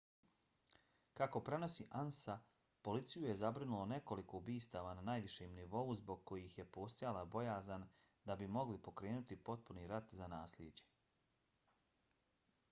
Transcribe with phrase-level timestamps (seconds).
[1.19, 2.35] kako prenosi ansa
[2.89, 7.87] policiju je zabrinulo nekoliko ubistava na najvišem nivou zbog kojih je postojala bojazan
[8.31, 10.89] da bi mogli pokrenuti potpuni rat za naslijeđe